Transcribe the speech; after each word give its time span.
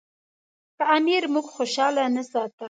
که 0.77 0.83
امیر 0.97 1.23
موږ 1.33 1.45
خوشاله 1.55 2.03
نه 2.15 2.23
ساتي. 2.31 2.59